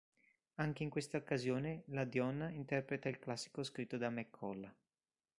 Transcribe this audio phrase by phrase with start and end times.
[0.55, 4.67] Anche in questa occasione la Dion interpreta il classico scritto da MacColl.